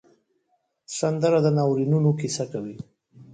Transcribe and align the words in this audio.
سندره 0.99 1.39
د 1.45 1.47
ناورینونو 1.57 2.09
کیسه 2.19 2.43
کوي 2.51 2.75